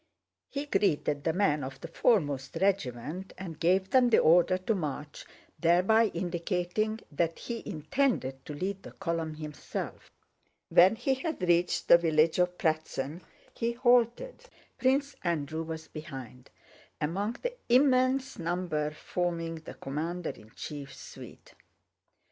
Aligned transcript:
He 0.49 0.65
greeted 0.65 1.23
the 1.25 1.31
men 1.31 1.63
of 1.63 1.79
the 1.79 1.87
foremost 1.87 2.57
regiment 2.59 3.33
and 3.37 3.59
gave 3.59 3.91
them 3.91 4.09
the 4.09 4.17
order 4.17 4.57
to 4.57 4.73
march, 4.73 5.27
thereby 5.59 6.07
indicating 6.07 7.01
that 7.11 7.37
he 7.37 7.61
intended 7.69 8.43
to 8.47 8.55
lead 8.55 8.81
that 8.81 8.97
column 8.99 9.35
himself. 9.35 10.09
When 10.69 10.95
he 10.95 11.13
had 11.13 11.43
reached 11.47 11.87
the 11.87 11.99
village 11.99 12.39
of 12.39 12.57
Pratzen 12.57 13.21
he 13.53 13.73
halted. 13.73 14.45
Prince 14.79 15.15
Andrew 15.23 15.61
was 15.61 15.87
behind, 15.87 16.49
among 16.99 17.33
the 17.43 17.55
immense 17.69 18.39
number 18.39 18.89
forming 18.89 19.53
the 19.57 19.75
commander 19.75 20.31
in 20.31 20.49
chief's 20.55 20.97
suite. 20.97 21.53